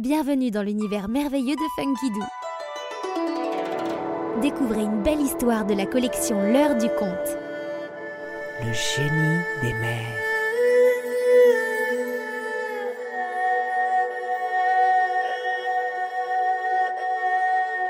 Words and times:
bienvenue 0.00 0.50
dans 0.50 0.62
l'univers 0.62 1.08
merveilleux 1.08 1.56
de 1.56 1.68
Funky 1.76 2.10
Doo. 2.10 2.24
Découvrez 4.40 4.84
une 4.84 5.02
belle 5.02 5.20
histoire 5.20 5.66
de 5.66 5.74
la 5.74 5.84
collection 5.84 6.40
L'heure 6.40 6.78
du 6.78 6.88
conte. 6.98 7.36
Le 8.64 8.72
génie 8.72 9.42
des 9.60 9.74
mers. 9.74 10.06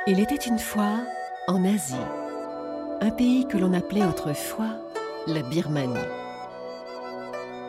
Il 0.08 0.18
était 0.18 0.34
une 0.34 0.58
fois 0.58 0.98
en 1.46 1.64
Asie, 1.64 1.94
un 3.00 3.10
pays 3.10 3.46
que 3.46 3.56
l'on 3.56 3.72
appelait 3.72 4.04
autrefois 4.04 4.80
la 5.28 5.42
Birmanie. 5.42 5.94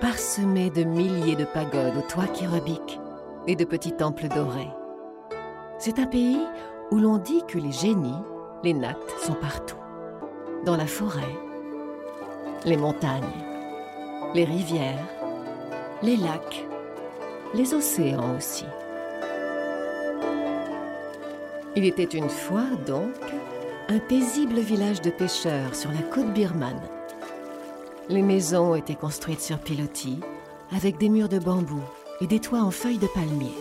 Parsemé 0.01 0.71
de 0.71 0.83
milliers 0.83 1.35
de 1.35 1.45
pagodes 1.45 1.95
aux 1.95 2.09
toits 2.09 2.25
qui 2.25 2.47
rebiquent 2.47 3.00
et 3.47 3.55
de 3.55 3.65
petits 3.65 3.93
temples 3.93 4.27
dorés. 4.27 4.71
C'est 5.79 5.99
un 5.99 6.05
pays 6.05 6.39
où 6.91 6.97
l'on 6.97 7.17
dit 7.17 7.43
que 7.47 7.57
les 7.57 7.71
génies, 7.71 8.21
les 8.63 8.73
nattes, 8.73 8.97
sont 9.23 9.33
partout. 9.33 9.77
Dans 10.65 10.77
la 10.77 10.85
forêt, 10.85 11.35
les 12.65 12.77
montagnes, 12.77 13.23
les 14.35 14.43
rivières, 14.43 15.07
les 16.03 16.17
lacs, 16.17 16.67
les 17.53 17.73
océans 17.73 18.35
aussi. 18.37 18.65
Il 21.75 21.85
était 21.85 22.03
une 22.03 22.29
fois, 22.29 22.65
donc, 22.85 23.15
un 23.87 23.99
paisible 23.99 24.59
village 24.59 25.01
de 25.01 25.09
pêcheurs 25.09 25.73
sur 25.73 25.91
la 25.91 26.01
côte 26.01 26.33
birmane. 26.33 26.81
Les 28.09 28.21
maisons 28.21 28.75
étaient 28.75 28.95
construites 28.95 29.41
sur 29.41 29.57
pilotis, 29.57 30.19
avec 30.75 30.97
des 30.97 31.09
murs 31.09 31.29
de 31.29 31.39
bambou 31.39 31.81
et 32.21 32.27
des 32.27 32.39
toits 32.39 32.61
en 32.61 32.71
feuilles 32.71 32.97
de 32.97 33.07
palmier. 33.07 33.53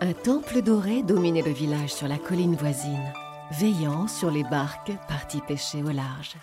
Un 0.00 0.12
temple 0.12 0.62
doré 0.62 1.02
dominait 1.02 1.42
le 1.42 1.50
village 1.50 1.92
sur 1.92 2.06
la 2.06 2.18
colline 2.18 2.54
voisine, 2.54 3.12
veillant 3.52 4.06
sur 4.06 4.30
les 4.30 4.44
barques 4.44 4.92
parties 5.08 5.40
pêcher 5.40 5.82
au 5.82 5.90
large. 5.90 6.36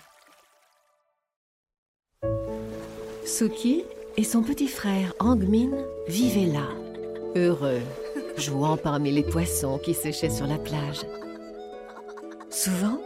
Suki 3.24 3.84
et 4.16 4.24
son 4.24 4.42
petit 4.42 4.68
frère 4.68 5.12
Angmin 5.20 5.70
vivaient 6.06 6.52
là, 6.52 6.68
heureux, 7.34 7.80
jouant 8.36 8.76
parmi 8.76 9.10
les 9.10 9.22
poissons 9.22 9.78
qui 9.78 9.94
séchaient 9.94 10.30
sur 10.30 10.46
la 10.46 10.58
plage. 10.58 11.00
Souvent, 12.50 12.98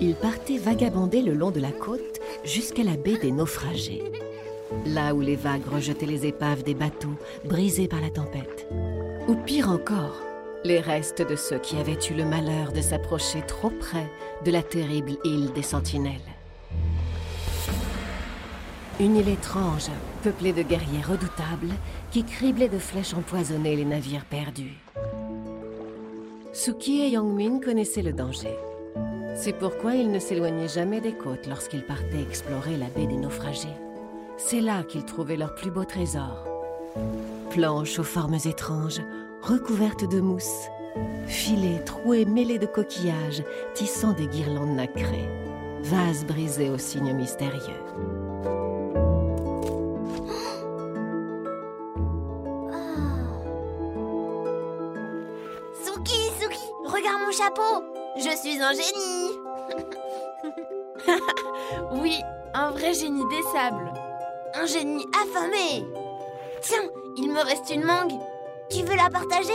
ils 0.00 0.14
partaient 0.14 0.58
vagabonder 0.58 1.22
le 1.22 1.34
long 1.34 1.50
de 1.50 1.60
la 1.60 1.72
côte 1.72 2.20
jusqu'à 2.44 2.84
la 2.84 2.96
baie 2.96 3.18
des 3.18 3.32
naufragés, 3.32 4.02
là 4.86 5.14
où 5.14 5.20
les 5.20 5.36
vagues 5.36 5.66
rejetaient 5.66 6.06
les 6.06 6.26
épaves 6.26 6.62
des 6.62 6.74
bateaux 6.74 7.16
brisés 7.44 7.88
par 7.88 8.00
la 8.00 8.10
tempête. 8.10 8.66
Ou 9.28 9.34
pire 9.34 9.70
encore, 9.70 10.20
les 10.64 10.80
restes 10.80 11.22
de 11.22 11.36
ceux 11.36 11.58
qui 11.58 11.76
avaient 11.76 11.98
eu 12.10 12.14
le 12.14 12.24
malheur 12.24 12.72
de 12.72 12.80
s'approcher 12.80 13.42
trop 13.46 13.70
près 13.70 14.10
de 14.44 14.50
la 14.50 14.62
terrible 14.62 15.12
île 15.24 15.52
des 15.52 15.62
Sentinelles. 15.62 16.20
Une 19.00 19.16
île 19.16 19.28
étrange, 19.28 19.90
peuplée 20.22 20.52
de 20.52 20.62
guerriers 20.62 21.02
redoutables 21.02 21.74
qui 22.10 22.24
criblaient 22.24 22.68
de 22.68 22.78
flèches 22.78 23.14
empoisonnées 23.14 23.76
les 23.76 23.84
navires 23.84 24.24
perdus. 24.24 24.78
Suki 26.52 27.02
et 27.02 27.08
Yangmin 27.08 27.58
connaissaient 27.58 28.02
le 28.02 28.12
danger. 28.12 28.56
C'est 29.34 29.58
pourquoi 29.58 29.96
ils 29.96 30.12
ne 30.12 30.20
s'éloignaient 30.20 30.68
jamais 30.68 31.00
des 31.00 31.12
côtes 31.12 31.48
lorsqu'ils 31.48 31.84
partaient 31.84 32.22
explorer 32.22 32.76
la 32.76 32.86
baie 32.86 33.06
des 33.06 33.16
naufragés. 33.16 33.66
C'est 34.36 34.60
là 34.60 34.82
qu'ils 34.82 35.04
trouvaient 35.04 35.36
leurs 35.36 35.54
plus 35.54 35.70
beaux 35.70 35.84
trésors. 35.84 36.44
Planches 37.50 37.98
aux 37.98 38.04
formes 38.04 38.38
étranges, 38.44 39.00
recouvertes 39.42 40.08
de 40.08 40.20
mousse, 40.20 40.68
filets 41.26 41.82
troués 41.84 42.24
mêlés 42.24 42.58
de 42.58 42.66
coquillages, 42.66 43.44
tissant 43.74 44.12
des 44.12 44.26
guirlandes 44.26 44.74
nacrées, 44.74 45.28
vases 45.82 46.24
brisés 46.24 46.70
aux 46.70 46.78
signes 46.78 47.14
mystérieux. 47.14 47.60
Suki, 55.84 56.30
Suki, 56.40 56.58
regarde 56.84 57.20
mon 57.24 57.32
chapeau 57.32 57.84
Je 58.16 58.36
suis 58.36 58.60
un 58.60 58.72
génie 58.72 59.30
Oui, 61.92 62.20
un 62.52 62.70
vrai 62.70 62.94
génie 62.94 63.24
des 63.28 63.42
sables. 63.52 63.92
Un 64.56 64.66
génie 64.66 65.06
affamé 65.20 65.84
Tiens, 66.62 66.88
il 67.16 67.28
me 67.32 67.42
reste 67.42 67.70
une 67.70 67.84
mangue. 67.84 68.12
Tu 68.70 68.84
veux 68.84 68.94
la 68.94 69.10
partager? 69.10 69.52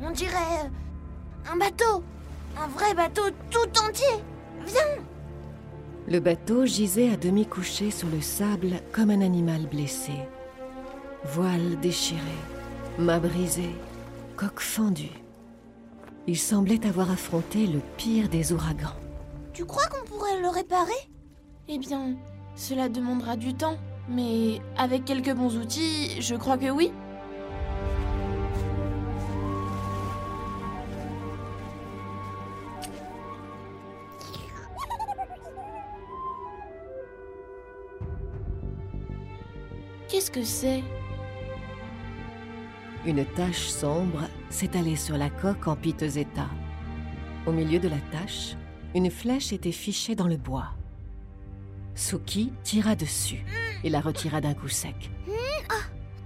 On 0.00 0.10
dirait 0.10 0.64
euh, 0.64 1.52
un 1.52 1.56
bateau 1.56 2.02
Un 2.56 2.68
vrai 2.68 2.94
bateau 2.94 3.22
tout 3.50 3.80
entier 3.84 4.22
Viens 4.64 5.02
Le 6.06 6.20
bateau 6.20 6.66
gisait 6.66 7.12
à 7.12 7.16
demi 7.16 7.46
couché 7.46 7.90
sur 7.90 8.08
le 8.08 8.20
sable 8.20 8.80
comme 8.92 9.10
un 9.10 9.20
animal 9.20 9.66
blessé. 9.66 10.12
Voile 11.24 11.78
déchiré, 11.80 12.20
mât 12.98 13.18
brisé, 13.18 13.74
coque 14.36 14.60
fendue. 14.60 15.10
Il 16.28 16.38
semblait 16.38 16.86
avoir 16.86 17.10
affronté 17.10 17.66
le 17.66 17.80
pire 17.96 18.28
des 18.28 18.52
ouragans. 18.52 18.94
Tu 19.52 19.64
crois 19.64 19.86
qu'on 19.86 20.06
pourrait 20.06 20.40
le 20.40 20.48
réparer? 20.48 21.10
Eh 21.68 21.78
bien, 21.78 22.16
cela 22.54 22.88
demandera 22.88 23.36
du 23.36 23.54
temps, 23.54 23.78
mais 24.08 24.60
avec 24.76 25.04
quelques 25.04 25.34
bons 25.34 25.56
outils, 25.56 26.20
je 26.20 26.36
crois 26.36 26.56
que 26.56 26.70
oui. 26.70 26.92
Que 40.38 40.44
c'est 40.44 40.84
Une 43.04 43.24
tache 43.24 43.66
sombre 43.66 44.22
s'étalait 44.50 44.96
sur 44.96 45.16
la 45.16 45.30
coque 45.30 45.66
en 45.66 45.74
piteux 45.74 46.16
état. 46.16 46.48
Au 47.46 47.52
milieu 47.52 47.80
de 47.80 47.88
la 47.88 47.98
tache, 48.12 48.56
une 48.94 49.10
flèche 49.10 49.52
était 49.52 49.72
fichée 49.72 50.14
dans 50.14 50.28
le 50.28 50.36
bois. 50.36 50.68
Suki 51.94 52.52
tira 52.62 52.94
dessus 52.94 53.44
et 53.82 53.90
la 53.90 54.00
retira 54.00 54.40
d'un 54.40 54.54
coup 54.54 54.68
sec. 54.68 55.10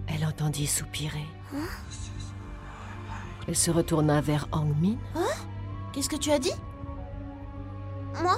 Elle 0.08 0.26
entendit 0.26 0.66
soupirer. 0.66 1.26
Elle 3.48 3.56
se 3.56 3.70
retourna 3.70 4.20
vers 4.20 4.46
Angmin. 4.52 4.98
Qu'est-ce 5.92 6.10
que 6.10 6.16
tu 6.16 6.30
as 6.30 6.38
dit? 6.38 6.54
Moi? 8.20 8.36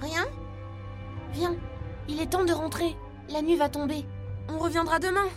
Rien? 0.00 0.24
Viens, 1.32 1.56
il 2.08 2.20
est 2.20 2.30
temps 2.30 2.44
de 2.44 2.52
rentrer. 2.52 2.96
La 3.28 3.42
nuit 3.42 3.56
va 3.56 3.68
tomber. 3.68 4.04
On 4.48 4.58
reviendra 4.58 4.98
demain. 4.98 5.28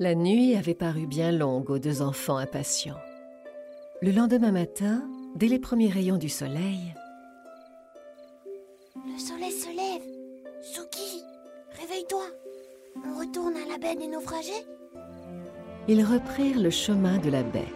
La 0.00 0.14
nuit 0.14 0.56
avait 0.56 0.74
paru 0.74 1.06
bien 1.06 1.32
longue 1.32 1.70
aux 1.70 1.78
deux 1.78 2.02
enfants 2.02 2.36
impatients. 2.36 2.98
Le 4.02 4.10
lendemain 4.10 4.50
matin, 4.50 5.02
dès 5.36 5.46
les 5.46 5.60
premiers 5.60 5.88
rayons 5.88 6.18
du 6.18 6.28
soleil, 6.28 6.94
Le 9.14 9.20
soleil 9.20 9.52
se 9.52 9.68
lève 9.68 10.02
Suki, 10.60 11.22
réveille-toi 11.80 12.24
On 13.06 13.18
retourne 13.20 13.54
à 13.56 13.70
la 13.70 13.78
baie 13.78 13.94
des 13.94 14.08
naufragés 14.08 14.66
ils 15.86 16.02
reprirent 16.02 16.60
le 16.60 16.70
chemin 16.70 17.18
de 17.18 17.28
la 17.30 17.42
baie. 17.42 17.72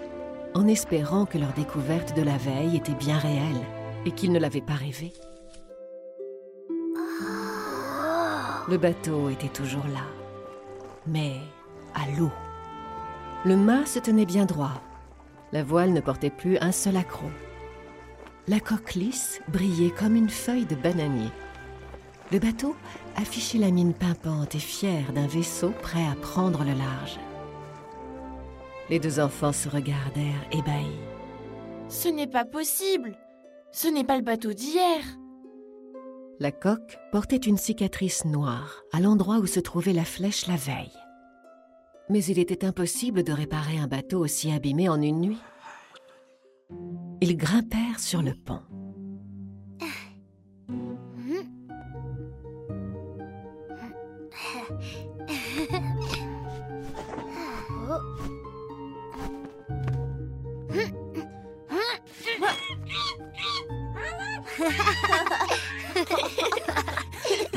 en 0.55 0.67
espérant 0.67 1.27
que 1.27 1.37
leur 1.39 1.53
découverte 1.53 2.17
de 2.17 2.23
la 2.23 2.39
veille 2.39 2.77
était 2.77 2.95
bien 2.95 3.19
réelle 3.19 3.61
et 4.07 4.11
qu'ils 4.11 4.33
ne 4.33 4.39
l'avaient 4.39 4.63
pas 4.63 4.75
rêvé. 4.75 5.13
Le 8.69 8.79
bateau 8.79 9.29
était 9.29 9.49
toujours 9.49 9.87
là, 9.87 10.07
mais 11.07 11.37
à 11.95 12.19
l'eau. 12.19 12.33
Le 13.45 13.57
mât 13.57 13.87
se 13.87 13.99
tenait 13.99 14.27
bien 14.27 14.47
droit. 14.47 14.83
La 15.53 15.63
voile 15.63 15.93
ne 15.93 16.01
portait 16.01 16.31
plus 16.31 16.59
un 16.59 16.73
seul 16.73 16.97
accroc. 16.97 17.31
La 18.49 18.61
coque 18.61 18.95
lisse 18.95 19.43
brillait 19.49 19.91
comme 19.91 20.17
une 20.17 20.31
feuille 20.31 20.65
de 20.65 20.75
bananier. 20.75 21.31
Le 22.33 22.39
bateau 22.39 22.75
affichait 23.15 23.59
la 23.59 23.71
mine 23.71 23.93
pimpante 23.93 24.55
et 24.55 24.59
fière 24.59 25.13
d'un 25.13 25.27
vaisseau 25.27 25.71
prêt 25.83 26.07
à 26.11 26.15
prendre 26.15 26.65
le 26.65 26.73
large. 26.73 27.21
Les 28.89 28.99
deux 28.99 29.21
enfants 29.21 29.53
se 29.53 29.69
regardèrent 29.69 30.47
ébahis. 30.51 30.99
Ce 31.91 32.09
n'est 32.09 32.27
pas 32.27 32.47
possible. 32.47 33.19
Ce 33.71 33.87
n'est 33.87 34.05
pas 34.05 34.17
le 34.17 34.25
bateau 34.25 34.55
d'hier. 34.55 35.03
La 36.41 36.51
coque 36.51 36.99
portait 37.13 37.37
une 37.37 37.59
cicatrice 37.59 38.25
noire 38.25 38.83
à 38.93 39.01
l'endroit 39.01 39.41
où 39.41 39.47
se 39.47 39.61
trouvait 39.61 39.93
la 39.93 40.05
flèche 40.05 40.47
la 40.47 40.57
veille. 40.57 40.97
Mais 42.09 42.25
il 42.25 42.39
était 42.39 42.65
impossible 42.65 43.25
de 43.25 43.33
réparer 43.33 43.77
un 43.79 43.89
bateau 43.89 44.21
aussi 44.21 44.51
abîmé 44.51 44.89
en 44.89 45.03
une 45.03 45.21
nuit. 45.21 45.43
Ils 47.21 47.37
grimpèrent 47.37 47.99
sur 47.99 48.23
le 48.23 48.33
pont. 48.33 48.61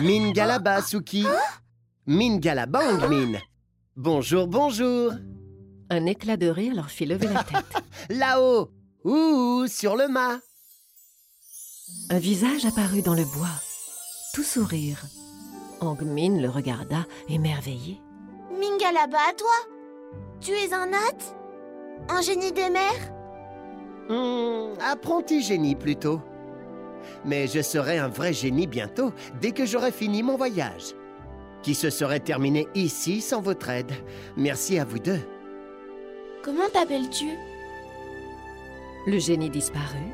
Mingalaba, 0.02 0.82
Suki. 0.82 1.26
Mingalabang, 2.08 3.08
Min. 3.10 3.40
Bonjour, 3.96 4.48
bonjour. 4.48 5.12
Un 5.90 6.06
éclat 6.08 6.38
de 6.38 6.48
rire 6.48 6.74
leur 6.74 6.90
fit 6.90 7.06
lever 7.06 7.28
la 7.28 7.44
tête. 7.44 7.84
Là-haut. 8.10 8.72
Ouh, 9.04 9.66
sur 9.68 9.96
le 9.96 10.08
mât. 10.08 10.40
Un 12.10 12.20
visage 12.20 12.66
apparut 12.66 13.02
dans 13.02 13.16
le 13.16 13.26
bois, 13.26 13.48
tout 14.34 14.44
sourire. 14.44 15.02
Angmin 15.80 16.40
le 16.40 16.50
regarda, 16.50 17.06
émerveillé. 17.28 18.00
Mingalaba, 18.52 19.18
à 19.30 19.34
toi 19.34 19.56
Tu 20.40 20.52
es 20.52 20.72
un 20.74 20.88
Nat 20.88 21.18
Un 22.10 22.22
génie 22.22 22.52
des 22.52 22.70
mers? 22.70 23.12
Hmm, 24.10 24.74
apprenti 24.80 25.42
génie 25.42 25.76
plutôt. 25.76 26.22
Mais 27.26 27.48
je 27.48 27.62
serai 27.62 27.98
un 27.98 28.10
vrai 28.10 28.34
génie 28.34 28.68
bientôt, 28.68 29.14
dès 29.42 29.52
que 29.52 29.66
j'aurai 29.66 29.92
fini 29.92 30.22
mon 30.22 30.38
voyage. 30.38 30.94
Qui 31.64 31.74
se 31.74 31.90
serait 31.90 32.20
terminé 32.20 32.68
ici 32.76 33.22
sans 33.22 33.42
votre 33.42 33.70
aide. 33.70 33.92
Merci 34.38 34.78
à 34.78 34.86
vous 34.86 35.00
deux. 35.00 35.22
Comment 36.44 36.70
t'appelles-tu? 36.72 37.30
Le 39.08 39.18
génie 39.18 39.50
disparut 39.50 40.14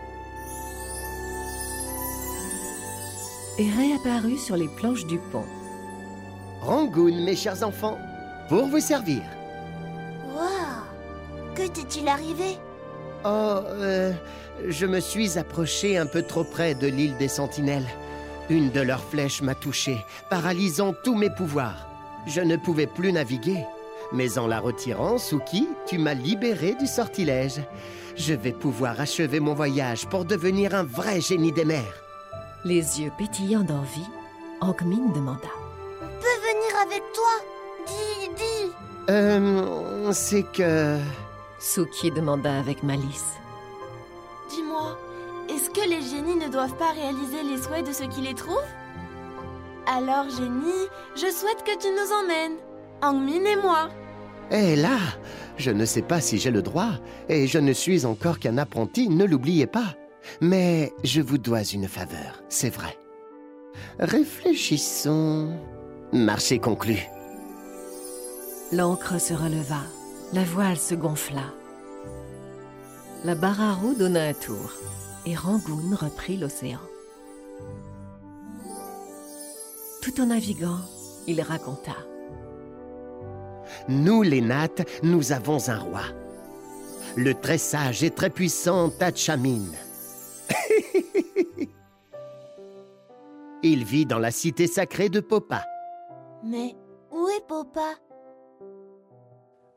et 3.59 3.69
réapparut 3.71 4.37
sur 4.37 4.55
les 4.55 4.67
planches 4.67 5.05
du 5.05 5.17
pont. 5.17 5.45
Rangoon, 6.61 7.23
mes 7.25 7.35
chers 7.35 7.63
enfants, 7.63 7.97
pour 8.47 8.67
vous 8.67 8.79
servir. 8.79 9.21
Waouh 10.33 11.55
Que 11.55 11.67
t'est-il 11.67 12.07
arrivé? 12.07 12.57
Oh, 13.25 13.59
euh, 13.65 14.13
je 14.67 14.85
me 14.85 14.99
suis 14.99 15.37
approché 15.37 15.97
un 15.97 16.05
peu 16.05 16.21
trop 16.21 16.43
près 16.43 16.75
de 16.75 16.87
l'île 16.87 17.17
des 17.17 17.27
Sentinelles. 17.27 17.87
Une 18.49 18.69
de 18.71 18.81
leurs 18.81 19.03
flèches 19.03 19.41
m'a 19.41 19.55
touché, 19.55 19.97
paralysant 20.29 20.93
tous 21.03 21.15
mes 21.15 21.29
pouvoirs. 21.29 21.89
Je 22.25 22.41
ne 22.41 22.55
pouvais 22.55 22.87
plus 22.87 23.11
naviguer. 23.11 23.65
Mais 24.13 24.37
en 24.37 24.47
la 24.47 24.59
retirant, 24.59 25.17
Suki, 25.17 25.67
tu 25.87 25.97
m'as 25.97 26.13
libéré 26.13 26.75
du 26.75 26.87
sortilège. 26.87 27.61
Je 28.17 28.33
vais 28.33 28.51
pouvoir 28.51 28.99
achever 28.99 29.39
mon 29.39 29.53
voyage 29.53 30.07
pour 30.07 30.25
devenir 30.25 30.73
un 30.75 30.83
vrai 30.83 31.21
génie 31.21 31.51
des 31.51 31.65
mers. 31.65 31.93
Les 32.65 32.99
yeux 33.01 33.11
pétillants 33.17 33.63
d'envie, 33.63 34.07
Angmin 34.59 35.11
demanda. 35.13 35.47
On 36.01 36.05
peut 36.05 36.39
venir 36.49 36.81
avec 36.85 37.03
toi? 37.13 37.31
Dis, 37.85 38.29
dis 38.35 38.71
Euh, 39.09 40.11
c'est 40.11 40.43
que... 40.43 40.97
Suki 41.59 42.11
demanda 42.11 42.57
avec 42.59 42.83
malice. 42.83 43.33
Dis-moi, 44.49 44.97
est-ce 45.49 45.69
que 45.69 45.87
les 45.87 46.01
génies 46.01 46.35
ne 46.35 46.49
doivent 46.49 46.75
pas 46.77 46.91
réaliser 46.91 47.43
les 47.43 47.61
souhaits 47.61 47.87
de 47.87 47.93
ceux 47.93 48.07
qui 48.07 48.21
les 48.21 48.33
trouvent? 48.35 48.57
Alors, 49.87 50.29
génie, 50.29 50.87
je 51.15 51.31
souhaite 51.31 51.63
que 51.63 51.77
tu 51.79 51.87
nous 51.89 52.13
emmènes. 52.23 52.57
Angmin 53.01 53.45
et 53.45 53.55
moi. 53.55 53.89
Eh 54.51 54.75
là, 54.75 54.97
je 55.57 55.71
ne 55.71 55.85
sais 55.85 56.01
pas 56.01 56.21
si 56.21 56.37
j'ai 56.37 56.51
le 56.51 56.61
droit, 56.61 56.91
et 57.27 57.47
je 57.47 57.57
ne 57.57 57.73
suis 57.73 58.05
encore 58.05 58.39
qu'un 58.39 58.57
apprenti, 58.57 59.09
ne 59.09 59.25
l'oubliez 59.25 59.67
pas. 59.67 59.95
Mais 60.41 60.93
je 61.03 61.21
vous 61.21 61.37
dois 61.37 61.63
une 61.63 61.87
faveur, 61.87 62.43
c'est 62.49 62.69
vrai. 62.69 62.97
Réfléchissons. 63.99 65.57
Marché 66.13 66.59
conclu. 66.59 66.97
L'ancre 68.71 69.19
se 69.19 69.33
releva, 69.33 69.81
la 70.33 70.43
voile 70.43 70.77
se 70.77 70.95
gonfla. 70.95 71.53
La 73.23 73.35
barre 73.35 73.61
à 73.61 73.73
roue 73.73 73.95
donna 73.95 74.23
un 74.23 74.33
tour 74.33 74.73
et 75.25 75.35
Rangoon 75.35 75.95
reprit 75.95 76.37
l'océan. 76.37 76.79
Tout 80.01 80.21
en 80.21 80.27
naviguant, 80.27 80.79
il 81.27 81.41
raconta. 81.41 81.95
Nous, 83.89 84.21
les 84.21 84.41
nattes, 84.41 84.87
nous 85.03 85.31
avons 85.31 85.69
un 85.69 85.77
roi. 85.77 86.01
Le 87.15 87.33
très 87.33 87.57
sage 87.57 88.03
et 88.03 88.09
très 88.11 88.29
puissant 88.29 88.89
Tachamin. 88.89 89.63
Il 93.63 93.85
vit 93.85 94.05
dans 94.05 94.19
la 94.19 94.31
cité 94.31 94.67
sacrée 94.67 95.09
de 95.09 95.19
Popa. 95.19 95.63
Mais 96.43 96.75
où 97.11 97.27
est 97.29 97.47
Popa? 97.47 97.95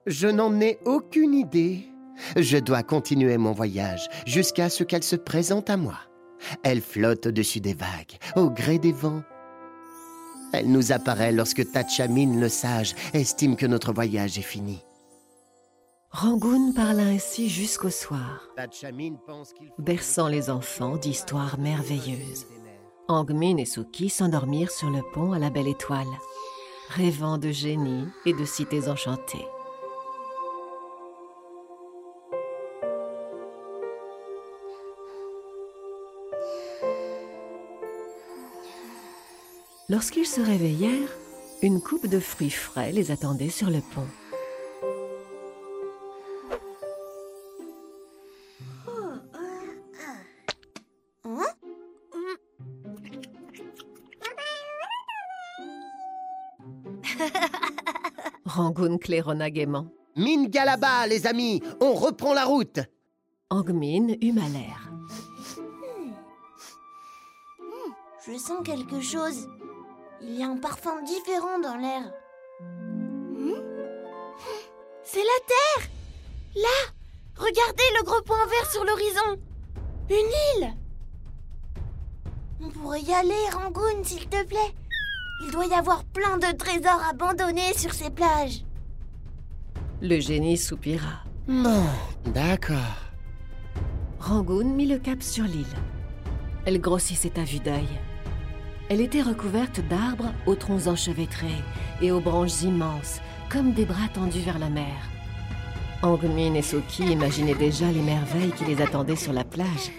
Je 0.07 0.29
n'en 0.29 0.61
ai 0.61 0.79
aucune 0.85 1.35
idée. 1.35 1.87
Je 2.37 2.59
dois 2.59 2.83
continuer 2.83 3.39
mon 3.39 3.53
voyage 3.53 4.09
jusqu'à 4.27 4.69
ce 4.69 4.85
qu'elle 4.85 5.03
se 5.03 5.17
présente 5.17 5.71
à 5.71 5.77
moi. 5.77 5.99
Elle 6.63 6.81
flotte 6.81 7.27
au-dessus 7.27 7.61
des 7.61 7.75
vagues, 7.75 8.19
au 8.37 8.51
gré 8.51 8.79
des 8.79 8.93
vents. 8.93 9.23
Elle 10.53 10.71
nous 10.71 10.93
apparaît 10.93 11.33
lorsque 11.33 11.71
Tachamin 11.71 12.39
le 12.39 12.49
sage 12.49 12.95
estime 13.15 13.57
que 13.57 13.67
notre 13.67 13.93
voyage 13.93 14.39
est 14.39 14.43
fini. 14.43 14.83
Rangoon 16.11 16.73
parla 16.73 17.05
ainsi 17.05 17.49
jusqu'au 17.49 17.91
soir, 17.91 18.49
berçant 19.79 20.27
les 20.27 20.51
enfants 20.51 20.97
d'histoires 20.97 21.59
merveilleuses. 21.59 22.47
Angmin 23.07 23.59
et 23.59 23.65
Suki 23.65 24.09
s'endormirent 24.09 24.73
sur 24.73 24.91
le 24.91 25.03
pont 25.13 25.33
à 25.33 25.39
la 25.39 25.51
belle 25.51 25.69
étoile, 25.69 26.07
rêvant 26.89 27.39
de 27.39 27.51
génies 27.51 28.07
et 28.27 28.33
de 28.33 28.45
cités 28.45 28.89
enchantées. 28.89 29.47
Lorsqu'ils 39.91 40.25
se 40.25 40.41
réveillèrent, 40.41 41.11
une 41.63 41.81
coupe 41.81 42.07
de 42.07 42.21
fruits 42.21 42.49
frais 42.49 42.93
les 42.93 43.11
attendait 43.11 43.49
sur 43.49 43.71
le 43.71 43.81
pont. 43.81 44.07
Rangoon 58.47 58.99
claironna 58.99 59.51
gaiement. 59.51 59.89
Mine 60.15 60.47
Galaba, 60.47 61.09
les 61.09 61.27
amis, 61.27 61.61
on 61.81 61.95
reprend 61.95 62.33
la 62.33 62.45
route. 62.45 62.79
Angmin 63.51 64.15
eut 64.23 64.33
mal 64.33 64.53
l'air. 64.53 64.93
Je 68.25 68.39
sens 68.39 68.63
quelque 68.65 69.01
chose. 69.01 69.49
Il 70.23 70.39
y 70.39 70.43
a 70.43 70.49
un 70.49 70.57
parfum 70.57 71.03
différent 71.03 71.59
dans 71.63 71.77
l'air. 71.77 72.03
C'est 75.03 75.19
la 75.19 75.47
Terre 75.47 75.91
Là 76.57 76.93
Regardez 77.37 77.83
le 77.99 78.05
gros 78.05 78.21
point 78.23 78.47
vert 78.47 78.71
sur 78.71 78.85
l'horizon 78.85 79.41
Une 80.11 80.63
île 80.63 80.75
On 82.63 82.69
pourrait 82.69 83.01
y 83.01 83.13
aller, 83.13 83.49
Rangoon, 83.53 84.05
s'il 84.05 84.29
te 84.29 84.45
plaît. 84.45 84.75
Il 85.43 85.51
doit 85.53 85.67
y 85.67 85.73
avoir 85.73 86.05
plein 86.05 86.37
de 86.37 86.55
trésors 86.57 87.03
abandonnés 87.11 87.73
sur 87.77 87.95
ces 87.95 88.11
plages. 88.11 88.65
Le 90.03 90.21
génie 90.21 90.59
soupira. 90.59 91.25
Bon, 91.49 91.87
d'accord. 92.27 92.77
Rangoon 94.21 94.65
mit 94.65 94.87
le 94.87 94.99
cap 94.99 95.23
sur 95.23 95.45
l'île. 95.45 95.65
Elle 96.67 96.81
grossissait 96.81 97.39
à 97.39 97.45
vue 97.45 97.61
d'œil. 97.61 97.89
Elle 98.91 99.01
était 99.01 99.23
recouverte 99.23 99.81
d'arbres 99.87 100.33
aux 100.47 100.57
troncs 100.57 100.89
enchevêtrés 100.89 101.63
et 102.03 102.11
aux 102.11 102.19
branches 102.19 102.63
immenses, 102.63 103.21
comme 103.49 103.73
des 103.73 103.85
bras 103.85 104.09
tendus 104.13 104.41
vers 104.41 104.59
la 104.59 104.69
mer. 104.69 104.97
Angmin 106.03 106.55
et 106.55 106.63
Soki 106.63 107.05
imaginaient 107.05 107.55
déjà 107.55 107.93
les 107.93 108.03
merveilles 108.03 108.51
qui 108.51 108.65
les 108.65 108.83
attendaient 108.83 109.15
sur 109.15 109.33
la 109.33 109.45
plage. 109.45 109.93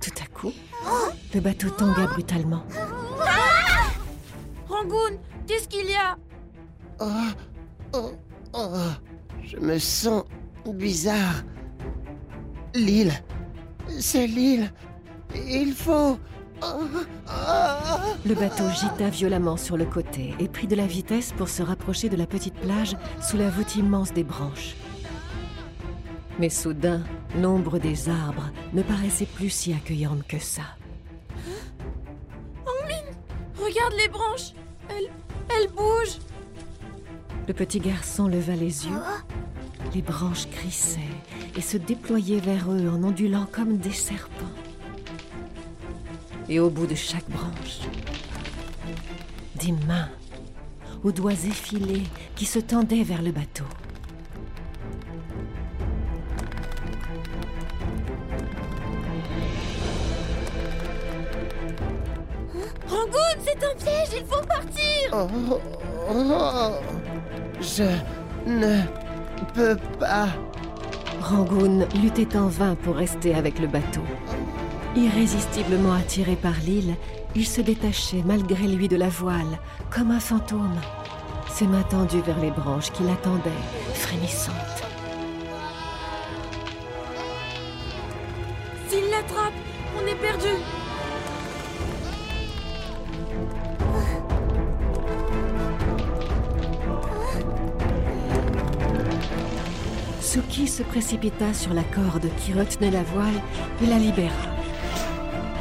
Tout 0.00 0.22
à 0.22 0.26
coup, 0.34 0.54
le 1.34 1.40
bateau 1.40 1.68
tangua 1.68 2.06
brutalement. 2.06 2.64
Rangoon, 4.66 5.18
qu'est-ce 5.46 5.68
qu'il 5.68 5.90
y 5.90 5.96
a? 5.96 6.16
Oh, 6.98 7.92
oh, 7.92 8.12
oh, 8.54 8.76
je 9.42 9.58
me 9.58 9.78
sens 9.78 10.24
bizarre. 10.66 11.42
L'île, 12.74 13.12
c'est 14.00 14.26
l'île. 14.26 14.72
Il 15.34 15.74
faut... 15.74 16.18
Le 16.62 18.34
bateau 18.34 18.64
gita 18.70 19.10
violemment 19.10 19.56
sur 19.56 19.76
le 19.76 19.84
côté 19.84 20.34
et 20.38 20.48
prit 20.48 20.66
de 20.66 20.76
la 20.76 20.86
vitesse 20.86 21.32
pour 21.32 21.48
se 21.48 21.62
rapprocher 21.62 22.08
de 22.08 22.16
la 22.16 22.26
petite 22.26 22.54
plage 22.54 22.96
sous 23.20 23.36
la 23.36 23.50
voûte 23.50 23.76
immense 23.76 24.12
des 24.12 24.24
branches. 24.24 24.74
Mais 26.38 26.48
soudain, 26.48 27.02
l'ombre 27.40 27.78
des 27.78 28.08
arbres 28.08 28.50
ne 28.72 28.82
paraissait 28.82 29.26
plus 29.26 29.50
si 29.50 29.72
accueillante 29.72 30.26
que 30.26 30.38
ça. 30.38 30.62
Regarde 33.56 33.94
les 33.98 34.08
branches 34.08 34.52
Elles... 34.90 35.10
elles 35.48 35.70
bougent 35.70 36.18
Le 37.48 37.54
petit 37.54 37.80
garçon 37.80 38.28
leva 38.28 38.54
les 38.54 38.86
yeux. 38.86 39.00
Les 39.94 40.02
branches 40.02 40.48
crissaient 40.50 41.00
et 41.56 41.60
se 41.60 41.76
déployaient 41.76 42.40
vers 42.40 42.70
eux 42.70 42.88
en 42.88 43.02
ondulant 43.02 43.46
comme 43.50 43.78
des 43.78 43.92
serpents. 43.92 44.44
Et 46.48 46.60
au 46.60 46.68
bout 46.68 46.86
de 46.86 46.94
chaque 46.94 47.28
branche, 47.30 47.80
des 49.56 49.72
mains 49.86 50.08
aux 51.02 51.12
doigts 51.12 51.32
effilés 51.32 52.04
qui 52.34 52.44
se 52.44 52.58
tendaient 52.58 53.02
vers 53.02 53.22
le 53.22 53.32
bateau. 53.32 53.64
Rangoon, 62.88 63.38
c'est 63.42 63.64
un 63.64 63.74
piège, 63.76 64.20
il 64.20 64.26
faut 64.26 64.46
partir 64.46 64.84
Oh, 65.12 65.28
oh, 66.10 66.70
je 67.60 67.84
ne 68.46 68.82
peux 69.54 69.76
pas. 69.98 70.28
Rangoon 71.20 71.86
luttait 72.02 72.36
en 72.36 72.48
vain 72.48 72.74
pour 72.74 72.96
rester 72.96 73.34
avec 73.34 73.58
le 73.58 73.66
bateau. 73.66 74.02
Irrésistiblement 74.96 75.92
attiré 75.92 76.36
par 76.36 76.54
l'île, 76.64 76.94
il 77.34 77.46
se 77.46 77.60
détachait 77.60 78.22
malgré 78.24 78.68
lui 78.68 78.86
de 78.86 78.96
la 78.96 79.08
voile, 79.08 79.58
comme 79.90 80.12
un 80.12 80.20
fantôme, 80.20 80.80
ses 81.50 81.66
mains 81.66 81.82
tendues 81.82 82.20
vers 82.20 82.38
les 82.38 82.52
branches 82.52 82.92
qui 82.92 83.02
l'attendaient, 83.02 83.50
frémissantes. 83.94 84.54
S'il 88.88 89.10
l'attrape, 89.10 89.52
on 89.96 90.06
est 90.06 90.14
perdu 90.14 90.48
Suki 100.20 100.68
se 100.68 100.82
précipita 100.84 101.52
sur 101.52 101.74
la 101.74 101.82
corde 101.82 102.28
qui 102.38 102.52
retenait 102.52 102.90
la 102.90 103.02
voile 103.02 103.40
et 103.82 103.86
la 103.86 103.98
libéra. 103.98 104.53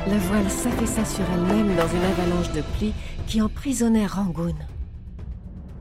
La 0.05 0.17
voile 0.17 0.49
s'affaissa 0.49 1.05
sur 1.05 1.23
elle-même 1.31 1.77
dans 1.77 1.87
une 1.87 2.03
avalanche 2.03 2.51
de 2.51 2.61
plis 2.77 2.93
qui 3.25 3.41
emprisonnait 3.41 4.05
Rangoon. 4.05 4.55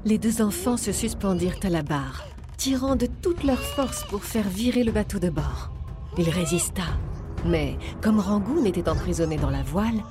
Les 0.04 0.16
deux 0.16 0.42
enfants 0.42 0.76
se 0.76 0.92
suspendirent 0.92 1.58
à 1.64 1.70
la 1.70 1.82
barre, 1.82 2.24
tirant 2.56 2.94
de 2.94 3.06
toute 3.06 3.42
leur 3.42 3.58
force 3.58 4.04
pour 4.04 4.22
faire 4.22 4.48
virer 4.48 4.84
le 4.84 4.92
bateau 4.92 5.18
de 5.18 5.28
bord. 5.28 5.72
Il 6.18 6.30
résista, 6.30 6.84
mais 7.44 7.76
comme 8.00 8.20
Rangoon 8.20 8.64
était 8.64 8.88
emprisonné 8.88 9.38
dans 9.38 9.50
la 9.50 9.64
voile, 9.64 10.04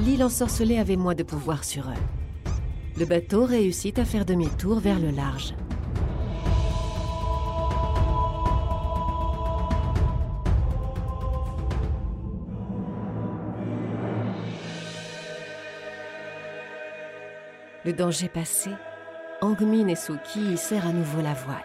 l'île 0.00 0.24
ensorcelée 0.24 0.78
avait 0.78 0.96
moins 0.96 1.14
de 1.14 1.22
pouvoir 1.22 1.62
sur 1.62 1.84
eux. 1.84 2.50
Le 2.98 3.04
bateau 3.04 3.44
réussit 3.44 3.96
à 4.00 4.04
faire 4.04 4.24
demi-tour 4.24 4.80
vers 4.80 4.98
le 4.98 5.10
large. 5.10 5.54
Le 17.84 17.92
danger 17.94 18.28
passé, 18.28 18.70
Angmin 19.40 19.88
et 19.88 19.96
Suki 19.96 20.52
hissèrent 20.52 20.86
à 20.86 20.92
nouveau 20.92 21.22
la 21.22 21.32
voile, 21.32 21.56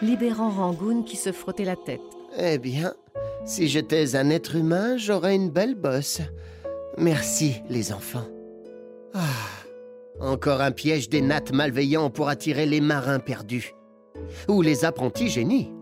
libérant 0.00 0.50
Rangoon 0.50 1.02
qui 1.02 1.16
se 1.16 1.32
frottait 1.32 1.64
la 1.64 1.74
tête. 1.74 2.00
Eh 2.38 2.58
bien, 2.58 2.94
si 3.44 3.66
j'étais 3.66 4.14
un 4.14 4.30
être 4.30 4.54
humain, 4.54 4.96
j'aurais 4.96 5.34
une 5.34 5.50
belle 5.50 5.74
bosse. 5.74 6.20
Merci, 6.98 7.62
les 7.68 7.92
enfants. 7.92 8.28
Ah, 9.12 9.18
encore 10.20 10.60
un 10.60 10.70
piège 10.70 11.08
des 11.08 11.20
nattes 11.20 11.52
malveillants 11.52 12.10
pour 12.10 12.28
attirer 12.28 12.66
les 12.66 12.80
marins 12.80 13.18
perdus. 13.18 13.72
Ou 14.46 14.62
les 14.62 14.84
apprentis 14.84 15.30
génies. 15.30 15.72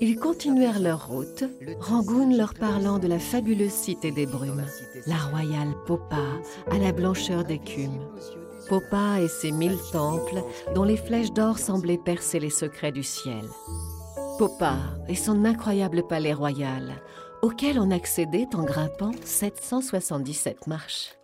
Ils 0.00 0.16
continuèrent 0.16 0.80
leur 0.80 1.08
route, 1.08 1.44
Rangoon 1.80 2.36
leur 2.36 2.54
parlant 2.54 2.98
de 2.98 3.08
la 3.08 3.18
fabuleuse 3.18 3.72
cité 3.72 4.12
des 4.12 4.26
brumes, 4.26 4.64
la 5.06 5.16
royale 5.16 5.74
Popa, 5.86 6.40
à 6.70 6.78
la 6.78 6.92
blancheur 6.92 7.44
d'écume. 7.44 8.00
Popa 8.68 9.20
et 9.20 9.28
ses 9.28 9.52
mille 9.52 9.78
temples, 9.92 10.42
dont 10.74 10.84
les 10.84 10.96
flèches 10.96 11.32
d'or 11.32 11.58
semblaient 11.58 11.98
percer 11.98 12.40
les 12.40 12.50
secrets 12.50 12.92
du 12.92 13.02
ciel. 13.02 13.44
Popa 14.38 14.76
et 15.08 15.14
son 15.14 15.44
incroyable 15.44 16.06
palais 16.06 16.32
royal, 16.32 16.94
auquel 17.42 17.78
on 17.78 17.90
accédait 17.90 18.48
en 18.54 18.62
grimpant 18.62 19.12
777 19.24 20.66
marches. 20.66 21.14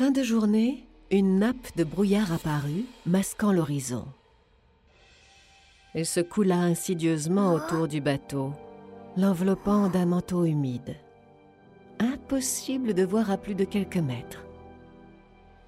Fin 0.00 0.12
de 0.12 0.22
journée, 0.22 0.86
une 1.10 1.40
nappe 1.40 1.76
de 1.76 1.84
brouillard 1.84 2.32
apparut, 2.32 2.86
masquant 3.04 3.52
l'horizon. 3.52 4.06
Elle 5.92 6.06
se 6.06 6.20
coula 6.20 6.56
insidieusement 6.56 7.52
autour 7.52 7.86
du 7.86 8.00
bateau, 8.00 8.54
l'enveloppant 9.18 9.90
d'un 9.90 10.06
manteau 10.06 10.46
humide. 10.46 10.96
Impossible 11.98 12.94
de 12.94 13.04
voir 13.04 13.30
à 13.30 13.36
plus 13.36 13.54
de 13.54 13.64
quelques 13.64 13.98
mètres. 13.98 14.42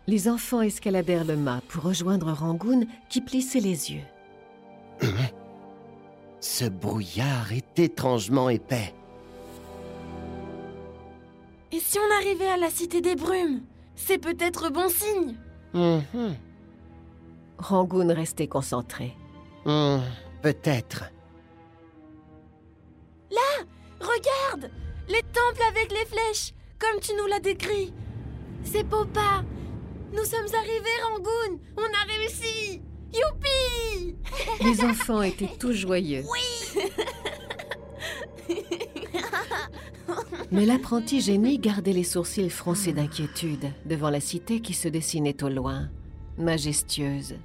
Les 0.06 0.30
enfants 0.30 0.62
escaladèrent 0.62 1.26
le 1.26 1.36
mât 1.36 1.60
pour 1.68 1.82
rejoindre 1.82 2.32
Rangoon 2.32 2.86
qui 3.10 3.20
plissait 3.20 3.60
les 3.60 3.92
yeux. 3.92 4.06
Ce 6.40 6.64
brouillard 6.64 7.52
est 7.52 7.78
étrangement 7.78 8.48
épais. 8.48 8.94
Et 11.70 11.80
si 11.80 11.98
on 11.98 12.14
arrivait 12.16 12.48
à 12.48 12.56
la 12.56 12.70
cité 12.70 13.02
des 13.02 13.14
brumes? 13.14 13.60
C'est 13.96 14.18
peut-être 14.18 14.70
bon 14.70 14.88
signe 14.88 15.36
Mhm. 15.74 16.36
Rangoon 17.58 18.08
restait 18.14 18.48
concentré. 18.48 19.14
Hmm, 19.64 19.98
Peut-être. 20.42 21.04
Regarde 24.00 24.68
Les 25.08 25.22
temples 25.22 25.62
avec 25.70 25.90
les 25.92 26.04
flèches 26.04 26.52
Comme 26.80 26.98
tu 27.00 27.12
nous 27.14 27.26
l'as 27.28 27.38
décrit 27.38 27.94
C'est 28.64 28.82
Popa 28.84 29.44
Nous 30.12 30.24
sommes 30.24 30.52
arrivés, 30.58 31.02
Rangoon 31.04 31.60
On 31.76 31.82
a 31.82 32.04
réussi 32.12 32.82
Youpi 33.14 34.16
Les 34.64 34.84
enfants 34.84 35.22
étaient 35.22 35.56
tous 35.58 35.72
joyeux. 35.72 36.24
Mais 40.50 40.66
l'apprenti 40.66 41.20
génie 41.20 41.58
gardait 41.58 41.92
les 41.92 42.04
sourcils 42.04 42.50
froncés 42.50 42.92
d'inquiétude 42.92 43.72
devant 43.86 44.10
la 44.10 44.20
cité 44.20 44.60
qui 44.60 44.74
se 44.74 44.88
dessinait 44.88 45.42
au 45.42 45.48
loin, 45.48 45.88
majestueuse. 46.38 47.36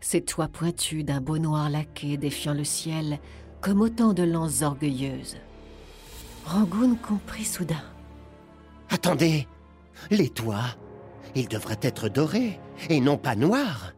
ses 0.00 0.20
toits 0.20 0.48
pointus 0.48 1.04
d'un 1.04 1.20
beau 1.20 1.38
noir 1.38 1.70
laqué 1.70 2.16
défiant 2.16 2.52
le 2.52 2.64
ciel 2.64 3.18
comme 3.60 3.80
autant 3.80 4.12
de 4.12 4.22
lances 4.22 4.60
orgueilleuses. 4.62 5.38
Rangoon 6.44 6.96
comprit 6.96 7.44
soudain. 7.44 7.82
Attendez, 8.90 9.48
les 10.10 10.28
toits, 10.28 10.76
ils 11.34 11.48
devraient 11.48 11.78
être 11.80 12.08
dorés 12.08 12.60
et 12.90 13.00
non 13.00 13.16
pas 13.16 13.34
noirs. 13.34 13.92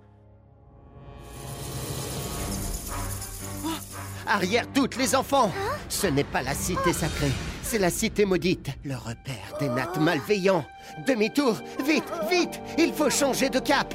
Arrière 4.28 4.70
toutes 4.72 4.96
les 4.96 5.14
enfants 5.14 5.50
Ce 5.88 6.06
n'est 6.06 6.24
pas 6.24 6.42
la 6.42 6.54
cité 6.54 6.92
sacrée, 6.92 7.32
c'est 7.62 7.78
la 7.78 7.90
cité 7.90 8.24
maudite, 8.24 8.70
le 8.84 8.96
repère 8.96 9.56
des 9.60 9.68
nattes 9.68 9.98
malveillants. 9.98 10.64
Demi-tour, 11.06 11.60
vite, 11.84 12.10
vite, 12.30 12.60
il 12.78 12.92
faut 12.92 13.10
changer 13.10 13.48
de 13.50 13.60
cap. 13.60 13.94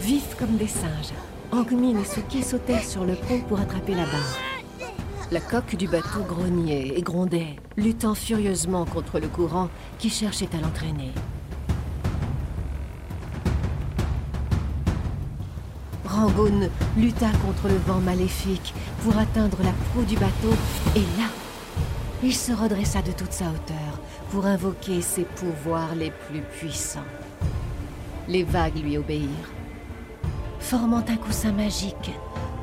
Vifs 0.00 0.36
comme 0.38 0.56
des 0.56 0.68
singes, 0.68 1.12
Angmin 1.52 2.00
et 2.00 2.04
Suki 2.04 2.42
sautèrent 2.42 2.84
sur 2.84 3.04
le 3.04 3.14
pont 3.14 3.40
pour 3.48 3.60
attraper 3.60 3.94
la 3.94 4.04
barre. 4.04 4.38
La 5.30 5.40
coque 5.40 5.76
du 5.76 5.86
bateau 5.86 6.22
grognait 6.26 6.88
et 6.96 7.02
grondait, 7.02 7.56
luttant 7.76 8.14
furieusement 8.14 8.84
contre 8.84 9.20
le 9.20 9.28
courant 9.28 9.68
qui 9.98 10.10
cherchait 10.10 10.48
à 10.54 10.60
l'entraîner. 10.60 11.12
Rangoon 16.18 16.68
lutta 16.96 17.30
contre 17.46 17.68
le 17.68 17.76
vent 17.76 18.00
maléfique 18.00 18.74
pour 19.04 19.16
atteindre 19.16 19.58
la 19.62 19.70
proue 19.70 20.04
du 20.04 20.16
bateau 20.16 20.52
et 20.96 21.02
là, 21.16 21.28
il 22.24 22.34
se 22.34 22.50
redressa 22.50 23.02
de 23.02 23.12
toute 23.12 23.32
sa 23.32 23.44
hauteur 23.44 24.00
pour 24.32 24.44
invoquer 24.44 25.00
ses 25.00 25.22
pouvoirs 25.22 25.94
les 25.94 26.10
plus 26.10 26.40
puissants. 26.40 27.06
Les 28.26 28.42
vagues 28.42 28.82
lui 28.82 28.98
obéirent, 28.98 29.52
formant 30.58 31.04
un 31.08 31.16
coussin 31.16 31.52
magique 31.52 32.10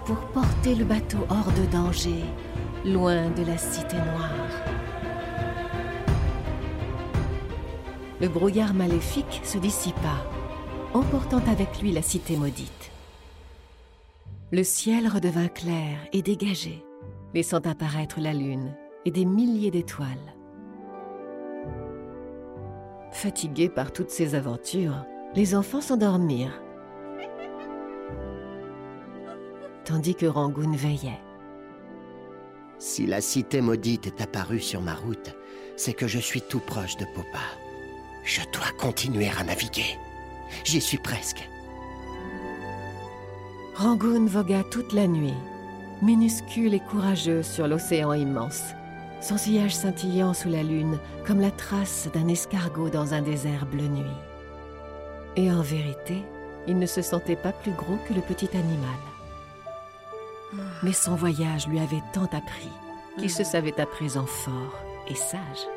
pour 0.06 0.18
porter 0.34 0.76
le 0.76 0.84
bateau 0.84 1.20
hors 1.30 1.54
de 1.54 1.66
danger, 1.72 2.26
loin 2.84 3.30
de 3.30 3.44
la 3.46 3.58
cité 3.58 3.96
noire. 3.96 4.52
Le 8.20 8.28
brouillard 8.28 8.74
maléfique 8.74 9.40
se 9.46 9.58
dissipa, 9.58 10.18
emportant 10.94 11.42
avec 11.50 11.82
lui 11.82 11.94
la 11.94 12.02
cité 12.02 12.36
maudite. 12.36 12.92
Le 14.52 14.64
ciel 14.64 15.08
redevint 15.08 15.48
clair 15.48 15.98
et 16.14 16.22
dégagé, 16.22 16.86
laissant 17.34 17.62
apparaître 17.66 18.20
la 18.20 18.32
lune 18.32 18.76
et 19.04 19.10
des 19.10 19.26
milliers 19.26 19.72
d'étoiles. 19.72 20.36
Fatigués 23.12 23.70
par 23.70 23.92
toutes 23.92 24.12
ces 24.12 24.36
aventures, 24.36 25.04
les 25.34 25.56
enfants 25.56 25.82
s'endormirent, 25.82 26.62
tandis 29.84 30.14
que 30.14 30.28
Rangoon 30.28 30.74
veillait. 30.74 31.20
Si 32.78 33.08
la 33.08 33.22
cité 33.22 33.62
maudite 33.62 34.06
est 34.06 34.22
apparue 34.22 34.60
sur 34.60 34.82
ma 34.82 34.94
route, 34.94 35.36
c'est 35.76 35.94
que 35.94 36.08
je 36.08 36.20
suis 36.20 36.42
tout 36.42 36.60
proche 36.60 36.98
de 36.98 37.06
Popa. 37.16 37.40
Je 38.24 38.42
dois 38.54 38.72
continuer 38.80 39.30
à 39.40 39.44
naviguer. 39.44 39.98
J'y 40.64 40.82
suis 40.82 41.00
presque. 41.00 41.50
Rangoon 43.78 44.26
vogua 44.26 44.64
toute 44.64 44.94
la 44.94 45.06
nuit, 45.06 45.34
minuscule 46.02 46.74
et 46.74 46.80
courageux 46.80 47.44
sur 47.44 47.68
l'océan 47.68 48.14
immense, 48.14 48.74
son 49.20 49.38
sillage 49.38 49.76
scintillant 49.76 50.34
sous 50.34 50.48
la 50.48 50.64
lune 50.64 50.98
comme 51.28 51.42
la 51.42 51.52
trace 51.52 52.08
d'un 52.14 52.30
escargot 52.30 52.90
dans 52.90 53.14
un 53.14 53.22
désert 53.22 53.66
bleu 53.66 53.88
nuit. 53.88 54.06
Et 55.36 55.52
en 55.52 55.62
vérité, 55.62 56.24
il 56.68 56.80
ne 56.80 56.86
se 56.86 57.02
sentait 57.02 57.36
pas 57.36 57.52
plus 57.52 57.74
gros 57.74 57.98
que 58.08 58.14
le 58.14 58.22
petit 58.22 58.50
animal. 58.54 58.96
Mais 60.82 60.94
son 60.94 61.16
voyage 61.16 61.68
lui 61.68 61.80
avait 61.80 62.04
tant 62.14 62.30
appris 62.32 62.70
qu'il 63.18 63.30
se 63.30 63.44
savait 63.44 63.78
à 63.82 63.86
présent 63.86 64.26
fort 64.26 64.80
et 65.10 65.16
sage. 65.16 65.68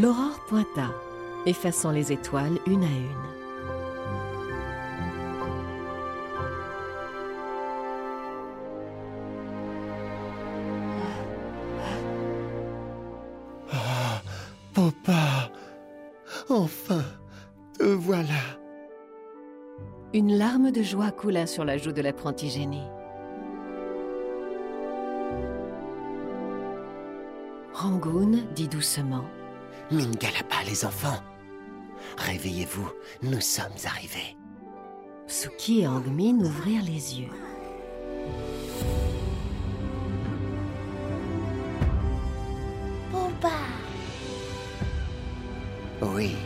L'aurore 0.00 0.38
pointa, 0.46 0.94
effaçant 1.44 1.90
les 1.90 2.12
étoiles 2.12 2.60
une 2.68 2.84
à 2.84 2.86
une. 2.86 3.26
Popa, 14.72 15.50
enfin, 16.48 17.02
te 17.76 17.82
voilà. 17.82 18.28
Une 20.14 20.38
larme 20.38 20.70
de 20.70 20.82
joie 20.82 21.10
coula 21.10 21.48
sur 21.48 21.64
la 21.64 21.76
joue 21.76 21.90
de 21.90 22.02
l'apprenti 22.02 22.50
génie. 22.50 22.86
Rangoon 27.72 28.44
dit 28.54 28.68
doucement 28.68 29.24
Mingalapa, 29.90 30.56
les 30.66 30.84
enfants. 30.84 31.18
Réveillez-vous, 32.18 32.90
nous 33.22 33.40
sommes 33.40 33.64
arrivés. 33.86 34.36
Suki 35.26 35.80
et 35.80 35.88
Angmin 35.88 36.38
ouvrirent 36.40 36.82
les 36.84 37.20
yeux. 37.20 37.30
Popa 43.10 43.48
Oui, 46.02 46.36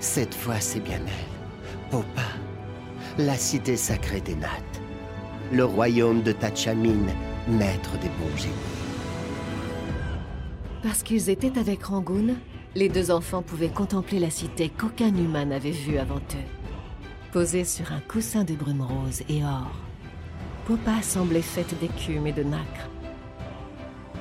cette 0.00 0.34
fois 0.34 0.60
c'est 0.60 0.80
bien 0.80 1.00
elle. 1.06 1.90
Popa, 1.90 2.22
la 3.18 3.36
cité 3.36 3.76
sacrée 3.76 4.22
des 4.22 4.36
nattes. 4.36 4.80
Le 5.52 5.66
royaume 5.66 6.22
de 6.22 6.32
Tachamin, 6.32 7.06
maître 7.46 7.98
des 7.98 8.08
bons 8.08 8.36
génies. 8.36 8.54
Parce 10.82 11.02
qu'ils 11.02 11.28
étaient 11.28 11.58
avec 11.58 11.84
Rangoon, 11.84 12.36
les 12.76 12.90
deux 12.90 13.10
enfants 13.10 13.40
pouvaient 13.40 13.70
contempler 13.70 14.18
la 14.18 14.28
cité 14.28 14.68
qu'aucun 14.68 15.08
humain 15.08 15.46
n'avait 15.46 15.70
vue 15.70 15.96
avant 15.96 16.16
eux. 16.16 17.32
Posée 17.32 17.64
sur 17.64 17.90
un 17.90 18.00
coussin 18.00 18.44
de 18.44 18.54
brume 18.54 18.82
rose 18.82 19.22
et 19.30 19.42
or, 19.42 19.72
Popa 20.66 21.00
semblait 21.00 21.40
faite 21.40 21.74
d'écume 21.80 22.26
et 22.26 22.32
de 22.32 22.42
nacre. 22.42 22.90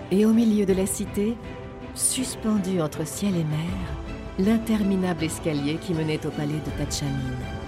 Et 0.10 0.26
au 0.26 0.32
milieu 0.32 0.66
de 0.66 0.72
la 0.72 0.86
cité, 0.86 1.36
suspendu 1.96 2.80
entre 2.80 3.06
ciel 3.06 3.36
et 3.36 3.44
mer, 3.44 4.40
l'interminable 4.40 5.26
escalier 5.26 5.76
qui 5.76 5.94
menait 5.94 6.26
au 6.26 6.30
palais 6.30 6.54
de 6.54 6.84
Tachamin. 6.84 7.65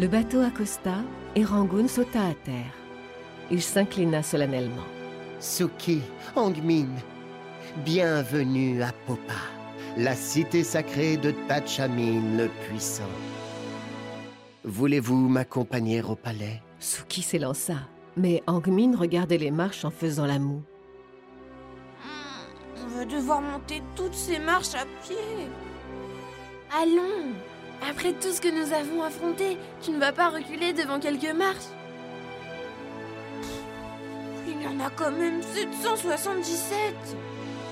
Le 0.00 0.08
bateau 0.08 0.40
accosta 0.40 0.96
et 1.36 1.44
Rangoon 1.44 1.86
sauta 1.86 2.26
à 2.26 2.34
terre. 2.34 2.74
Il 3.52 3.62
s'inclina 3.62 4.24
solennellement. 4.24 4.82
Suki, 5.38 6.00
Angmin, 6.34 6.88
bienvenue 7.84 8.82
à 8.82 8.90
Popa, 9.06 9.34
la 9.96 10.16
cité 10.16 10.64
sacrée 10.64 11.16
de 11.16 11.30
Tachamin 11.46 12.36
le 12.36 12.48
puissant. 12.66 13.04
Voulez-vous 14.64 15.28
m'accompagner 15.28 16.02
au 16.02 16.16
palais? 16.16 16.60
Suki 16.80 17.22
s'élança, 17.22 17.76
mais 18.16 18.42
Angmin 18.48 18.96
regardait 18.96 19.38
les 19.38 19.52
marches 19.52 19.84
en 19.84 19.90
faisant 19.90 20.26
la 20.26 20.40
moue. 20.40 20.64
On 22.82 22.98
va 22.98 23.04
devoir 23.04 23.40
monter 23.40 23.80
toutes 23.94 24.14
ces 24.14 24.40
marches 24.40 24.74
à 24.74 24.86
pied. 25.06 25.46
Allons 26.82 27.32
Après 27.82 28.12
tout 28.12 28.32
ce 28.32 28.40
que 28.40 28.48
nous 28.48 28.72
avons 28.72 29.02
affronté, 29.02 29.58
tu 29.82 29.90
ne 29.90 29.98
vas 29.98 30.12
pas 30.12 30.28
reculer 30.28 30.72
devant 30.72 30.98
quelques 30.98 31.34
marches. 31.34 31.70
Il 34.46 34.62
y 34.62 34.66
en 34.66 34.80
a 34.80 34.90
quand 34.90 35.10
même 35.10 35.42
777 35.42 36.94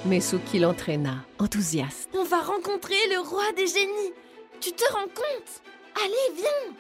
Mais 0.05 0.21
Suki 0.21 0.59
l'entraîna, 0.59 1.25
enthousiaste? 1.39 2.11
On 2.15 2.25
va 2.25 2.41
rencontrer 2.41 2.97
le 3.11 3.21
roi 3.21 3.53
des 3.57 3.67
génies. 3.67 4.13
Tu 4.61 4.73
te 4.73 4.85
rends 4.93 5.03
compte? 5.03 5.63
Allez, 6.05 6.37
viens. 6.37 6.77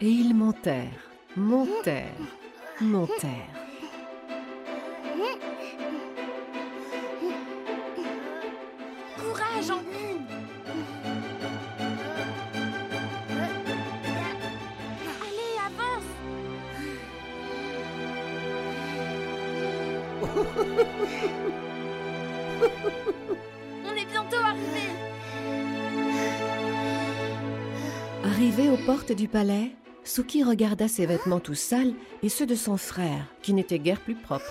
Et 0.00 0.10
ils 0.10 0.34
montèrent, 0.34 1.10
montèrent, 1.36 2.04
montèrent. 2.80 3.30
Courage, 9.16 9.70
Angmin 9.70 10.35
On 23.84 23.94
est 23.94 24.06
bientôt 24.06 24.36
arrivé. 24.36 24.80
Arrivé 28.24 28.70
aux 28.70 28.78
portes 28.84 29.12
du 29.12 29.28
palais, 29.28 29.72
Suki 30.04 30.42
regarda 30.42 30.88
ses 30.88 31.06
vêtements 31.06 31.40
tout 31.40 31.54
sales 31.54 31.94
et 32.22 32.28
ceux 32.28 32.46
de 32.46 32.54
son 32.54 32.76
frère, 32.76 33.26
qui 33.42 33.52
n'étaient 33.52 33.78
guère 33.78 34.00
plus 34.00 34.14
propres. 34.14 34.44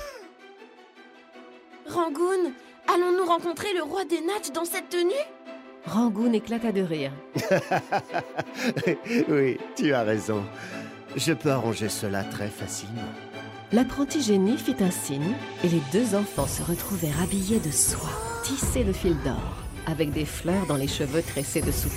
Rangoon, 1.87 2.51
allons-nous 2.87 3.25
rencontrer 3.25 3.73
le 3.73 3.83
roi 3.83 4.05
des 4.05 4.21
nattes 4.21 4.51
dans 4.53 4.65
cette 4.65 4.89
tenue? 4.89 5.11
Rangoon 5.85 6.33
éclata 6.33 6.71
de 6.71 6.81
rire. 6.81 7.11
oui, 9.29 9.57
tu 9.75 9.93
as 9.93 10.03
raison. 10.03 10.43
Je 11.15 11.33
peux 11.33 11.51
arranger 11.51 11.89
cela 11.89 12.23
très 12.23 12.49
facilement. 12.49 13.03
L'apprenti 13.75 14.21
génie 14.21 14.57
fit 14.57 14.77
un 14.79 14.89
signe 14.89 15.35
et 15.61 15.67
les 15.67 15.81
deux 15.91 16.15
enfants 16.15 16.47
se 16.47 16.63
retrouvèrent 16.63 17.21
habillés 17.21 17.59
de 17.59 17.71
soie, 17.71 18.07
tissés 18.41 18.85
de 18.85 18.93
fil 18.93 19.17
d'or, 19.25 19.57
avec 19.85 20.13
des 20.13 20.23
fleurs 20.23 20.65
dans 20.65 20.77
les 20.77 20.87
cheveux 20.87 21.21
tressés 21.21 21.61
de 21.61 21.71
Suki 21.71 21.93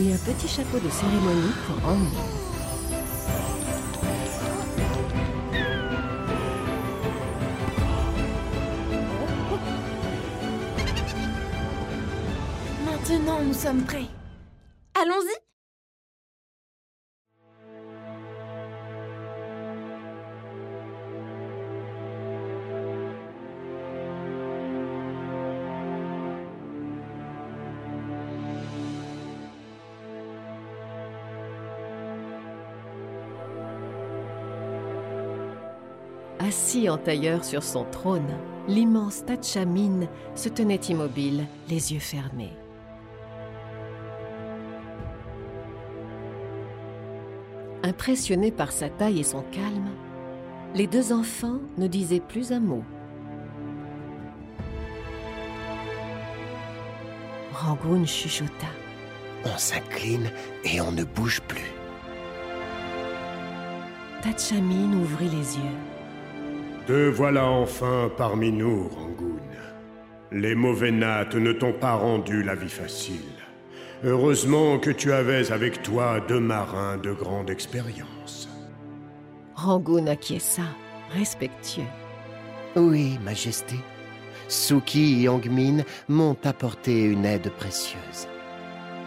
et 0.00 0.12
un 0.12 0.16
petit 0.16 0.48
chapeau 0.48 0.80
de 0.80 0.90
cérémonie 0.90 1.52
pour 1.64 1.90
Annie. 1.90 2.08
Maintenant, 12.84 13.40
nous 13.44 13.54
sommes 13.54 13.84
prêts. 13.84 14.19
Assis 36.70 36.88
en 36.88 36.98
tailleur 36.98 37.44
sur 37.44 37.64
son 37.64 37.82
trône, 37.82 38.32
l'immense 38.68 39.24
Tatchamine 39.24 40.06
se 40.36 40.48
tenait 40.48 40.76
immobile, 40.76 41.46
les 41.68 41.92
yeux 41.92 41.98
fermés. 41.98 42.52
Impressionnés 47.82 48.52
par 48.52 48.70
sa 48.70 48.88
taille 48.88 49.18
et 49.18 49.24
son 49.24 49.42
calme, 49.50 49.90
les 50.76 50.86
deux 50.86 51.12
enfants 51.12 51.58
ne 51.76 51.88
disaient 51.88 52.20
plus 52.20 52.52
un 52.52 52.60
mot. 52.60 52.84
Rangoon 57.52 58.06
chuchota. 58.06 58.68
On 59.44 59.58
s'incline 59.58 60.30
et 60.62 60.80
on 60.80 60.92
ne 60.92 61.02
bouge 61.02 61.40
plus. 61.48 61.72
Tatchamine 64.22 64.94
ouvrit 64.94 65.30
les 65.30 65.56
yeux. 65.56 65.99
Te 66.90 67.08
voilà 67.08 67.44
enfin 67.44 68.10
parmi 68.16 68.50
nous, 68.50 68.88
Rangoon. 68.88 69.38
Les 70.32 70.56
mauvais 70.56 70.90
nattes 70.90 71.36
ne 71.36 71.52
t'ont 71.52 71.72
pas 71.72 71.94
rendu 71.94 72.42
la 72.42 72.56
vie 72.56 72.68
facile. 72.68 73.38
Heureusement 74.02 74.76
que 74.80 74.90
tu 74.90 75.12
avais 75.12 75.52
avec 75.52 75.82
toi 75.82 76.18
deux 76.26 76.40
marins 76.40 76.96
de 76.96 77.12
grande 77.12 77.48
expérience. 77.48 78.48
Rangoon 79.54 80.08
acquiesça, 80.08 80.64
respectueux. 81.12 81.84
Oui, 82.74 83.20
Majesté. 83.24 83.76
Suki 84.48 85.22
et 85.22 85.28
Angmin 85.28 85.84
m'ont 86.08 86.38
apporté 86.42 87.04
une 87.04 87.24
aide 87.24 87.50
précieuse. 87.50 88.26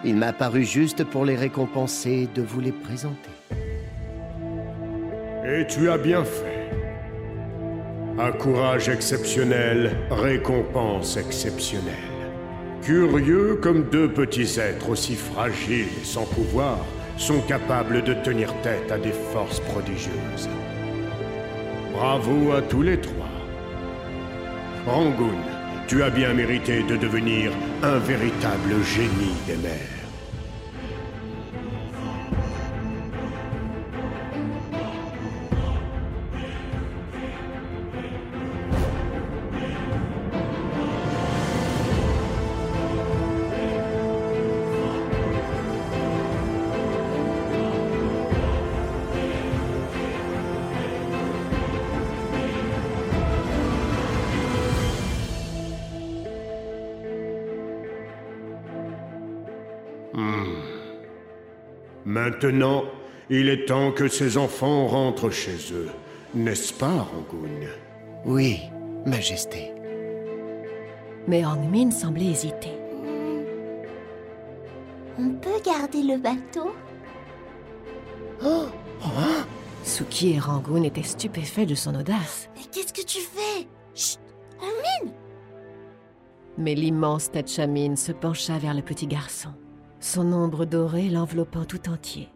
Il 0.05 0.15
m'a 0.15 0.31
paru 0.31 0.63
juste 0.63 1.03
pour 1.03 1.25
les 1.25 1.35
récompenser 1.35 2.29
de 2.33 2.43
vous 2.43 2.61
les 2.61 2.71
présenter. 2.71 3.31
Et 5.45 5.67
tu 5.67 5.89
as 5.89 5.97
bien 5.97 6.23
fait. 6.23 6.52
Un 8.19 8.31
courage 8.31 8.89
exceptionnel, 8.89 9.97
récompense 10.11 11.17
exceptionnelle. 11.17 11.95
Curieux 12.83 13.55
comme 13.55 13.89
deux 13.89 14.07
petits 14.07 14.59
êtres 14.59 14.89
aussi 14.89 15.15
fragiles 15.15 15.87
et 15.99 16.05
sans 16.05 16.25
pouvoir 16.25 16.77
sont 17.17 17.39
capables 17.41 18.03
de 18.03 18.13
tenir 18.13 18.53
tête 18.61 18.91
à 18.91 18.99
des 18.99 19.13
forces 19.33 19.59
prodigieuses. 19.61 20.47
Bravo 21.91 22.51
à 22.51 22.61
tous 22.61 22.83
les 22.83 23.01
trois. 23.01 23.31
Rangoon, 24.85 25.39
tu 25.87 26.03
as 26.03 26.11
bien 26.11 26.33
mérité 26.35 26.83
de 26.83 26.95
devenir 26.95 27.51
un 27.81 27.97
véritable 27.97 28.75
génie 28.83 29.37
des 29.47 29.57
mers. 29.57 29.92
Maintenant, 62.23 62.85
il 63.29 63.49
est 63.49 63.65
temps 63.65 63.91
que 63.91 64.07
ces 64.07 64.37
enfants 64.37 64.87
rentrent 64.87 65.29
chez 65.29 65.57
eux. 65.73 65.89
N'est-ce 66.33 66.71
pas, 66.71 66.87
Rangoon? 66.87 67.67
Oui, 68.23 68.61
Majesté. 69.05 69.73
Mais 71.27 71.43
Angmin 71.43 71.91
semblait 71.91 72.27
hésiter. 72.27 72.71
On 75.19 75.31
peut 75.31 75.61
garder 75.65 76.01
le 76.01 76.17
bateau? 76.17 76.71
Suki 79.83 80.35
et 80.35 80.39
Rangoon 80.39 80.83
étaient 80.83 81.03
stupéfaits 81.03 81.67
de 81.67 81.75
son 81.75 81.93
audace. 81.93 82.49
Mais 82.55 82.63
qu'est-ce 82.71 82.93
que 82.93 83.05
tu 83.05 83.19
fais? 83.19 83.67
Chut 83.93 84.19
Mais 86.57 86.73
l'immense 86.73 87.31
Tatchamine 87.31 87.97
se 87.97 88.13
pencha 88.13 88.57
vers 88.59 88.73
le 88.73 88.81
petit 88.81 89.07
garçon, 89.07 89.49
son 90.03 90.33
ombre 90.33 90.65
dorée 90.65 91.09
l'enveloppant 91.09 91.63
tout 91.63 91.89
entier. 91.89 92.27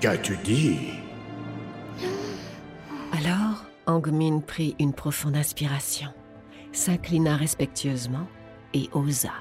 Qu'as-tu 0.00 0.36
dit? 0.38 0.90
Alors, 3.12 3.64
Angmin 3.86 4.40
prit 4.40 4.74
une 4.78 4.92
profonde 4.92 5.36
inspiration, 5.36 6.08
s'inclina 6.72 7.36
respectueusement 7.36 8.26
et 8.74 8.90
osa. 8.92 9.32